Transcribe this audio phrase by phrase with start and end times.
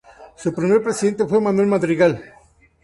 [0.35, 2.23] Su primer presidente fue Manuel Madrigal.